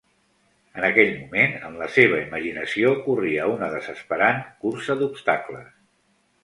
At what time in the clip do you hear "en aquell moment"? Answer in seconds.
0.79-1.53